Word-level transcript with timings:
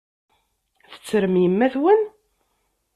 Tettrem 0.91 1.35
yemma-twen? 1.43 2.01